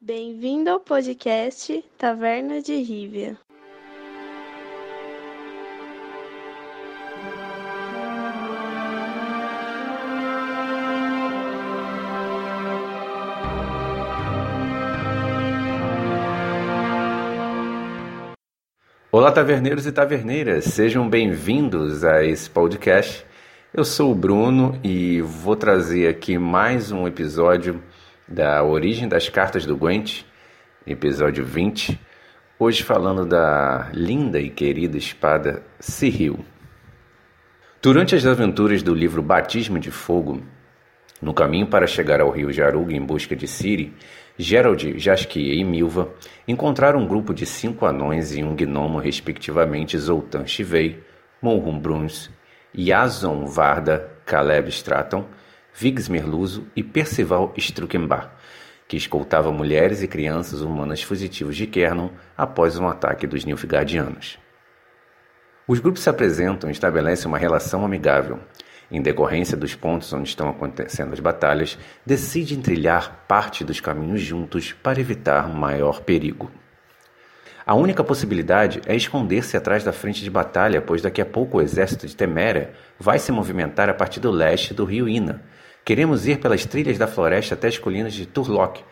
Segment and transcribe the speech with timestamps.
[0.00, 3.38] Bem-vindo ao podcast Taverna de Rívia.
[19.18, 23.26] Olá, taverneiros e taverneiras, sejam bem-vindos a esse podcast.
[23.74, 27.82] Eu sou o Bruno e vou trazer aqui mais um episódio
[28.28, 30.22] da Origem das Cartas do Gwent,
[30.86, 31.98] episódio 20.
[32.60, 36.38] Hoje falando da linda e querida espada Cyril.
[37.82, 40.44] Durante as aventuras do livro Batismo de Fogo,
[41.20, 43.92] no caminho para chegar ao rio Jarug em busca de Ciri,
[44.38, 46.14] Gerald, Jaskia e Milva
[46.46, 51.02] encontraram um grupo de cinco anões e um gnomo, respectivamente Zoltan Chivei,
[51.42, 52.30] Monrum Bruns,
[52.76, 55.26] Yazon Varda, Caleb Stratton,
[55.74, 58.36] Viggs Merluzo e Percival Strukenbar,
[58.86, 64.38] que escoltava mulheres e crianças humanas fugitivos de Kernon após um ataque dos Nilfgaardianos.
[65.66, 68.38] Os grupos se apresentam e estabelecem uma relação amigável,
[68.90, 74.72] em decorrência dos pontos onde estão acontecendo as batalhas, decidem trilhar parte dos caminhos juntos
[74.72, 76.50] para evitar maior perigo.
[77.66, 81.60] A única possibilidade é esconder-se atrás da frente de batalha, pois daqui a pouco o
[81.60, 85.42] exército de Teméria vai se movimentar a partir do leste do rio Ina.
[85.84, 88.82] Queremos ir pelas trilhas da floresta até as colinas de Turlock,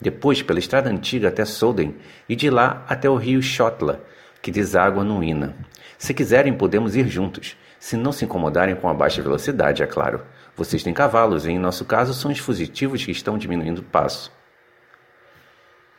[0.00, 1.94] depois pela estrada antiga até Soden
[2.28, 4.04] e de lá até o rio Shotla,
[4.42, 5.54] que deságua no Ina.
[5.96, 7.56] Se quiserem, podemos ir juntos.
[7.84, 10.22] Se não se incomodarem com a baixa velocidade, é claro.
[10.56, 14.32] Vocês têm cavalos e, em nosso caso, são os fugitivos que estão diminuindo o passo.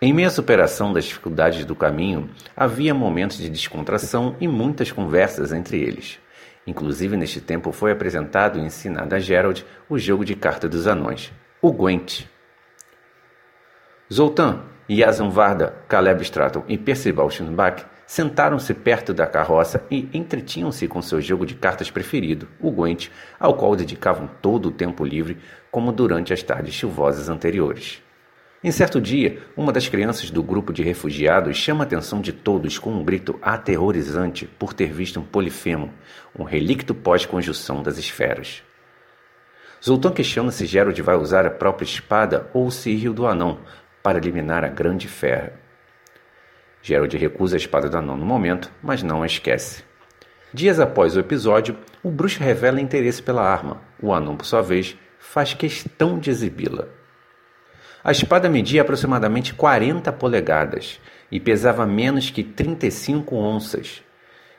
[0.02, 5.53] Em meio à superação das dificuldades do caminho, havia momentos de descontração e muitas conversas
[5.53, 6.17] entre eles.
[6.66, 11.31] Inclusive, neste tempo foi apresentado e ensinado a Gerald o jogo de carta dos anões,
[11.62, 12.25] o Gwent.
[14.12, 21.01] Zoltan, Yazan Varda, Caleb Stratton e Percival Schunbach Sentaram-se perto da carroça e entretinham-se com
[21.01, 25.39] seu jogo de cartas preferido, o Gwent, ao qual dedicavam todo o tempo livre,
[25.71, 28.03] como durante as tardes chuvosas anteriores.
[28.63, 32.79] Em certo dia, uma das crianças do grupo de refugiados chama a atenção de todos
[32.79, 35.94] com um grito aterrorizante por ter visto um polifemo,
[36.38, 38.63] um relicto pós-conjunção das esferas.
[39.83, 43.59] Zoltão questiona se Gerald vai usar a própria espada ou o rio do anão
[44.01, 45.64] para eliminar a grande fera.
[46.85, 49.84] Gerald recusa a espada do anão no momento, mas não a esquece.
[50.53, 53.81] Dias após o episódio, o bruxo revela interesse pela arma.
[54.00, 56.85] O anão, por sua vez, faz questão de exibi-la.
[58.03, 61.01] A espada media aproximadamente 40 polegadas
[61.31, 64.03] e pesava menos que 35 onças.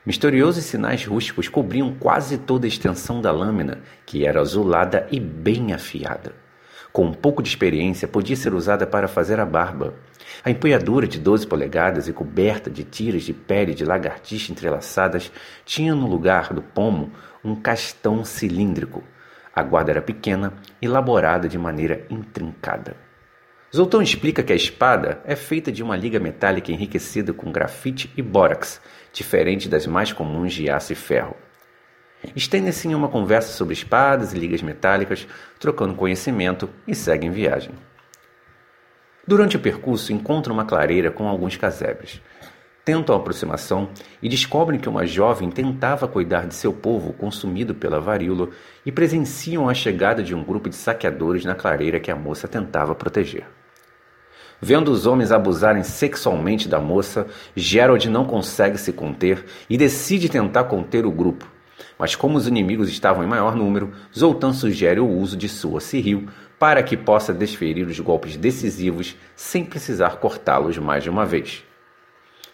[0.05, 5.71] Misteriosos sinais rústicos cobriam quase toda a extensão da lâmina, que era azulada e bem
[5.73, 6.35] afiada.
[6.97, 9.93] Com um pouco de experiência, podia ser usada para fazer a barba.
[10.43, 15.31] A empunhadura de 12 polegadas e coberta de tiras de pele de lagartixa entrelaçadas
[15.63, 17.11] tinha no lugar do pomo
[17.45, 19.03] um castão cilíndrico.
[19.55, 22.97] A guarda era pequena, elaborada de maneira intrincada.
[23.71, 28.23] Zoltão explica que a espada é feita de uma liga metálica enriquecida com grafite e
[28.23, 28.81] bórax,
[29.13, 31.35] diferente das mais comuns de aço e ferro.
[32.35, 35.27] Estendem-se em uma conversa sobre espadas e ligas metálicas,
[35.59, 37.71] trocando conhecimento e seguem viagem.
[39.27, 42.21] Durante o percurso, encontram uma clareira com alguns casebres.
[42.85, 43.89] Tentam a aproximação
[44.21, 48.49] e descobrem que uma jovem tentava cuidar de seu povo consumido pela varíola
[48.85, 52.95] e presenciam a chegada de um grupo de saqueadores na clareira que a moça tentava
[52.95, 53.45] proteger.
[54.61, 60.63] Vendo os homens abusarem sexualmente da moça, Gerald não consegue se conter e decide tentar
[60.63, 61.56] conter o grupo.
[61.97, 66.27] Mas como os inimigos estavam em maior número, Zoltan sugere o uso de sua Cyril
[66.59, 71.63] para que possa desferir os golpes decisivos sem precisar cortá-los mais de uma vez.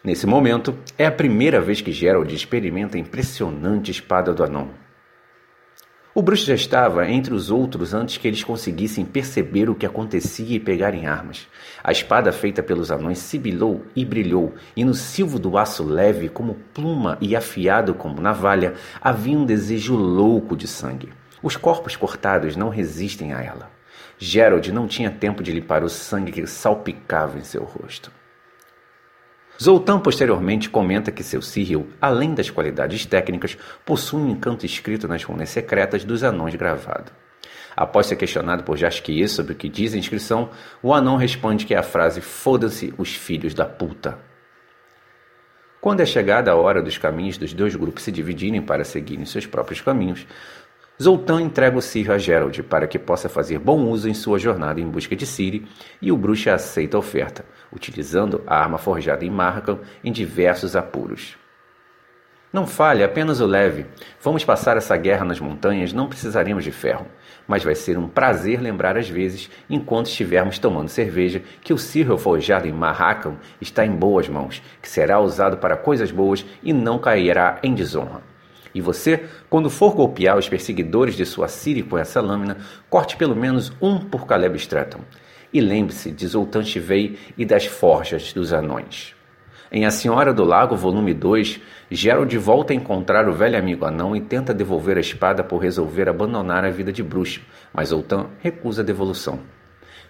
[0.03, 4.82] Nesse momento, é a primeira vez que Gerald experimenta a impressionante espada do anão.
[6.15, 10.56] O bruxo já estava entre os outros antes que eles conseguissem perceber o que acontecia
[10.56, 11.48] e pegarem armas.
[11.83, 16.54] A espada feita pelos anões sibilou e brilhou, e no silvo do aço leve como
[16.71, 21.10] pluma e afiado como navalha havia um desejo louco de sangue.
[21.42, 23.71] Os corpos cortados não resistem a ela.
[24.19, 28.12] Gerald não tinha tempo de limpar o sangue que salpicava em seu rosto.
[29.63, 35.24] Zoltan posteriormente comenta que seu Cyril, além das qualidades técnicas, possui um encanto escrito nas
[35.24, 37.13] runas secretas dos anões gravado.
[37.74, 40.50] Após ser questionado por Jasquier sobre o que diz a inscrição,
[40.81, 44.19] o anão responde que é a frase Foda-se os filhos da puta.
[45.80, 49.45] Quando é chegada a hora dos caminhos dos dois grupos se dividirem para seguirem seus
[49.45, 50.27] próprios caminhos,
[51.01, 54.80] Zoltan entrega o Círio a Gerald para que possa fazer bom uso em sua jornada
[54.80, 55.68] em busca de Ciri
[56.00, 61.36] e o bruxo aceita a oferta, utilizando a arma forjada em Markham em diversos apuros.
[62.54, 63.88] Não fale, apenas o leve.
[64.22, 67.07] Vamos passar essa guerra nas montanhas, não precisaremos de ferro.
[67.48, 72.19] Mas vai ser um prazer lembrar às vezes, enquanto estivermos tomando cerveja, que o Cyril
[72.19, 77.00] forjado em Marrakam está em boas mãos, que será usado para coisas boas e não
[77.00, 78.32] cairá em desonra.
[78.73, 82.57] E você, quando for golpear os perseguidores de sua Siri com essa lâmina,
[82.89, 85.01] corte pelo menos um por Caleb Stratton.
[85.53, 89.15] E lembre-se de Zoltan Chivei e das forjas dos anões.
[89.71, 91.59] Em A Senhora do Lago, volume 2,
[91.89, 96.07] Gerald volta a encontrar o velho amigo anão e tenta devolver a espada por resolver
[96.07, 97.41] abandonar a vida de bruxo,
[97.73, 99.39] mas Zoltan recusa a devolução.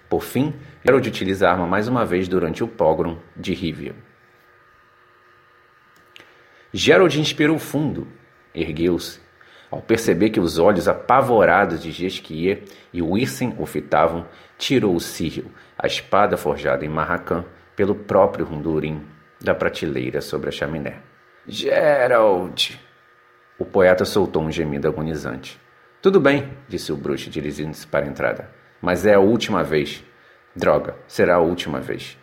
[0.10, 0.54] Por fim,
[0.86, 3.95] Gerald utiliza a arma mais uma vez durante o pogrom de Rivia.
[6.74, 8.07] Gerald inspirou fundo,
[8.54, 9.20] ergueu-se,
[9.72, 12.64] ao perceber que os olhos apavorados de Gesquier
[12.94, 14.28] e Wirsen o fitavam,
[14.58, 17.44] tirou o Cyril, a espada forjada em Marracan,
[17.76, 19.04] pelo próprio Rundurim
[19.42, 21.02] da prateleira sobre a chaminé.
[21.48, 22.80] Gerald!
[23.58, 25.60] O poeta soltou um gemido agonizante.
[26.02, 28.50] Tudo bem, disse o bruxo, dirigindo-se para a entrada.
[28.82, 30.04] Mas é a última vez.
[30.56, 32.18] Droga, será a última vez.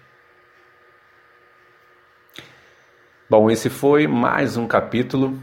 [3.29, 5.41] Bom, esse foi mais um capítulo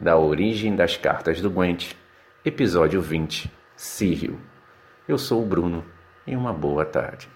[0.00, 1.92] da Origem das Cartas do Gwent,
[2.42, 4.40] episódio 20, Círio.
[5.06, 5.84] Eu sou o Bruno
[6.26, 7.28] e uma boa tarde.